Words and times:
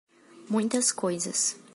Muitas 0.49 0.91
coisas 0.91 1.61